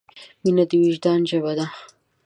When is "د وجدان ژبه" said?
0.69-1.51